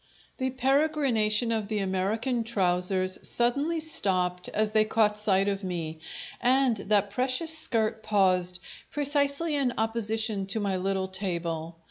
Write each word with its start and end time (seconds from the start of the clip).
The 0.37 0.49
peregrination 0.49 1.51
of 1.55 1.67
the 1.67 1.77
American 1.77 2.43
trousers 2.43 3.19
suddenly 3.21 3.79
stopped 3.79 4.49
as 4.49 4.71
they 4.71 4.83
caught 4.83 5.15
sight 5.15 5.47
of 5.47 5.63
me, 5.63 5.99
and 6.41 6.75
that 6.77 7.11
precious 7.11 7.55
skirt 7.55 8.01
paused, 8.01 8.57
precisely 8.89 9.53
in 9.55 9.75
opposition 9.77 10.47
to 10.47 10.59
my 10.59 10.75
little 10.75 11.05
table. 11.07 11.77